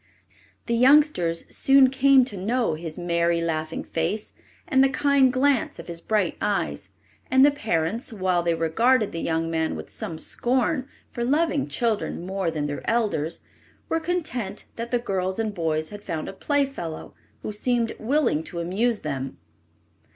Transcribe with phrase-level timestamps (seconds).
[0.65, 4.33] The youngsters soon came to know his merry, laughing face
[4.67, 6.89] and the kind glance of his bright eyes;
[7.29, 12.25] and the parents, while they regarded the young man with some scorn for loving children
[12.25, 13.41] more than their elders,
[13.89, 17.13] were content that the girls and boys had found a playfellow
[17.43, 19.37] who seemed willing to amuse them.